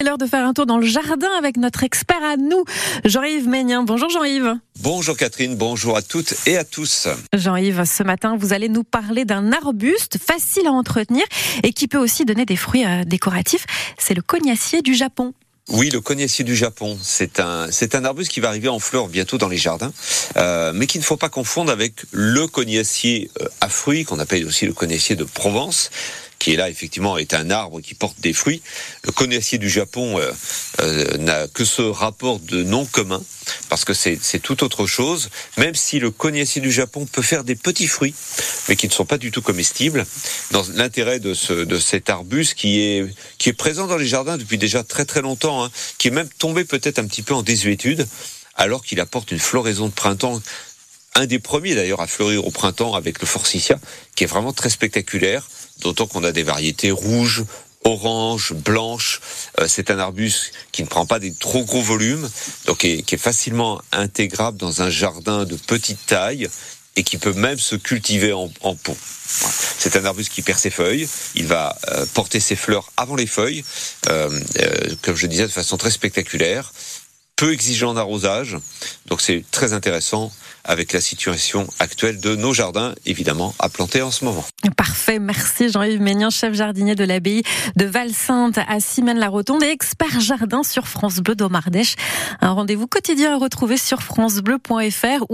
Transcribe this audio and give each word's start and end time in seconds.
C'est 0.00 0.06
l'heure 0.06 0.16
de 0.16 0.26
faire 0.26 0.46
un 0.46 0.52
tour 0.52 0.64
dans 0.64 0.78
le 0.78 0.86
jardin 0.86 1.26
avec 1.36 1.56
notre 1.56 1.82
expert 1.82 2.22
à 2.22 2.36
nous, 2.36 2.62
Jean-Yves 3.04 3.48
Ménien. 3.48 3.82
Bonjour 3.82 4.08
Jean-Yves. 4.08 4.54
Bonjour 4.78 5.16
Catherine, 5.16 5.56
bonjour 5.56 5.96
à 5.96 6.02
toutes 6.02 6.34
et 6.46 6.56
à 6.56 6.62
tous. 6.62 7.08
Jean-Yves, 7.32 7.82
ce 7.84 8.04
matin, 8.04 8.36
vous 8.38 8.52
allez 8.52 8.68
nous 8.68 8.84
parler 8.84 9.24
d'un 9.24 9.50
arbuste 9.50 10.16
facile 10.24 10.68
à 10.68 10.70
entretenir 10.70 11.24
et 11.64 11.72
qui 11.72 11.88
peut 11.88 11.98
aussi 11.98 12.24
donner 12.24 12.44
des 12.44 12.54
fruits 12.54 12.86
euh, 12.86 13.02
décoratifs. 13.02 13.66
C'est 13.98 14.14
le 14.14 14.22
cognacier 14.22 14.82
du 14.82 14.94
Japon. 14.94 15.34
Oui, 15.70 15.90
le 15.90 16.00
cognacier 16.00 16.44
du 16.44 16.54
Japon, 16.54 16.96
c'est 17.02 17.40
un 17.40 17.66
c'est 17.72 17.96
un 17.96 18.04
arbuste 18.04 18.30
qui 18.30 18.38
va 18.38 18.48
arriver 18.48 18.68
en 18.68 18.78
fleurs 18.78 19.08
bientôt 19.08 19.36
dans 19.36 19.48
les 19.48 19.58
jardins, 19.58 19.92
euh, 20.36 20.72
mais 20.74 20.86
qu'il 20.86 21.00
ne 21.00 21.04
faut 21.04 21.16
pas 21.16 21.28
confondre 21.28 21.72
avec 21.72 22.04
le 22.12 22.46
cognacier 22.46 23.32
euh, 23.42 23.48
à 23.60 23.68
fruits 23.68 24.04
qu'on 24.04 24.20
appelle 24.20 24.46
aussi 24.46 24.64
le 24.64 24.72
cognacier 24.72 25.16
de 25.16 25.24
Provence 25.24 25.90
qui 26.38 26.52
est 26.52 26.56
là 26.56 26.68
effectivement 26.70 27.18
est 27.18 27.34
un 27.34 27.50
arbre 27.50 27.80
qui 27.80 27.94
porte 27.94 28.20
des 28.20 28.32
fruits. 28.32 28.62
Le 29.04 29.12
cognacier 29.12 29.58
du 29.58 29.68
Japon 29.68 30.18
euh, 30.18 30.32
euh, 30.80 31.16
n'a 31.18 31.48
que 31.48 31.64
ce 31.64 31.82
rapport 31.82 32.38
de 32.38 32.62
nom 32.62 32.84
commun 32.86 33.22
parce 33.68 33.84
que 33.84 33.94
c'est 33.94 34.18
tout 34.42 34.62
autre 34.62 34.86
chose. 34.86 35.30
Même 35.56 35.74
si 35.74 35.98
le 35.98 36.10
cognacier 36.10 36.60
du 36.60 36.70
Japon 36.70 37.06
peut 37.06 37.22
faire 37.22 37.44
des 37.44 37.54
petits 37.54 37.86
fruits, 37.86 38.14
mais 38.68 38.76
qui 38.76 38.88
ne 38.88 38.92
sont 38.92 39.06
pas 39.06 39.18
du 39.18 39.30
tout 39.30 39.40
comestibles. 39.40 40.06
Dans 40.50 40.64
l'intérêt 40.74 41.18
de, 41.18 41.34
ce, 41.34 41.52
de 41.52 41.78
cet 41.78 42.10
arbuste 42.10 42.54
qui 42.54 42.80
est 42.80 43.06
qui 43.38 43.48
est 43.48 43.54
présent 43.54 43.86
dans 43.86 43.96
les 43.96 44.06
jardins 44.06 44.36
depuis 44.36 44.58
déjà 44.58 44.82
très 44.84 45.04
très 45.04 45.22
longtemps, 45.22 45.64
hein, 45.64 45.70
qui 45.96 46.08
est 46.08 46.12
même 46.12 46.28
tombé 46.38 46.64
peut-être 46.64 46.98
un 46.98 47.06
petit 47.06 47.22
peu 47.22 47.34
en 47.34 47.42
désuétude, 47.42 48.06
alors 48.54 48.84
qu'il 48.84 49.00
apporte 49.00 49.30
une 49.32 49.38
floraison 49.38 49.86
de 49.86 49.92
printemps 49.92 50.40
un 51.14 51.26
des 51.26 51.40
premiers 51.40 51.74
d'ailleurs 51.74 52.00
à 52.00 52.06
fleurir 52.06 52.46
au 52.46 52.50
printemps 52.50 52.94
avec 52.94 53.20
le 53.20 53.26
forsythia, 53.26 53.78
qui 54.14 54.24
est 54.24 54.28
vraiment 54.28 54.52
très 54.52 54.70
spectaculaire, 54.70 55.48
d'autant 55.80 56.06
qu'on 56.06 56.24
a 56.24 56.32
des 56.32 56.42
variétés 56.42 56.90
rouges, 56.90 57.44
oranges, 57.84 58.52
blanches. 58.52 59.20
Euh, 59.60 59.66
c'est 59.68 59.90
un 59.90 59.98
arbuste 59.98 60.52
qui 60.72 60.82
ne 60.82 60.88
prend 60.88 61.06
pas 61.06 61.18
des 61.18 61.32
trop 61.32 61.64
gros 61.64 61.82
volumes, 61.82 62.28
donc 62.66 62.78
qui 62.78 63.04
est, 63.08 63.16
facilement 63.16 63.80
intégrable 63.92 64.58
dans 64.58 64.82
un 64.82 64.90
jardin 64.90 65.44
de 65.44 65.56
petite 65.56 66.04
taille 66.06 66.48
et 66.96 67.04
qui 67.04 67.16
peut 67.16 67.32
même 67.32 67.58
se 67.58 67.76
cultiver 67.76 68.32
en, 68.32 68.48
pot. 68.74 68.96
C'est 69.78 69.96
un 69.96 70.04
arbuste 70.04 70.32
qui 70.32 70.42
perd 70.42 70.58
ses 70.58 70.70
feuilles, 70.70 71.08
il 71.36 71.46
va 71.46 71.78
euh, 71.88 72.04
porter 72.12 72.40
ses 72.40 72.56
fleurs 72.56 72.90
avant 72.96 73.14
les 73.14 73.26
feuilles, 73.26 73.64
euh, 74.08 74.40
comme 75.02 75.14
je 75.14 75.26
disais, 75.28 75.44
de 75.44 75.52
façon 75.52 75.76
très 75.76 75.92
spectaculaire 75.92 76.72
peu 77.38 77.52
exigeant 77.52 77.94
d'arrosage. 77.94 78.56
Donc 79.06 79.20
c'est 79.20 79.44
très 79.50 79.72
intéressant 79.72 80.30
avec 80.64 80.92
la 80.92 81.00
situation 81.00 81.66
actuelle 81.78 82.20
de 82.20 82.36
nos 82.36 82.52
jardins, 82.52 82.94
évidemment, 83.06 83.54
à 83.58 83.70
planter 83.70 84.02
en 84.02 84.10
ce 84.10 84.24
moment. 84.26 84.44
Parfait, 84.76 85.18
merci 85.18 85.70
Jean-Yves 85.70 86.00
Ménian, 86.00 86.28
chef 86.28 86.52
jardinier 86.52 86.94
de 86.94 87.04
l'abbaye 87.04 87.42
de 87.76 87.86
Val-Sainte 87.86 88.58
à 88.68 88.78
Simène-la-Rotonde 88.78 89.62
et 89.62 89.70
expert 89.70 90.20
jardin 90.20 90.62
sur 90.62 90.86
France 90.86 91.16
Bleu 91.18 91.34
d'Omardèche. 91.34 91.94
Un 92.42 92.50
rendez-vous 92.50 92.86
quotidien 92.86 93.34
à 93.34 93.38
retrouver 93.38 93.78
sur 93.78 94.02
francebleu.fr 94.02 95.24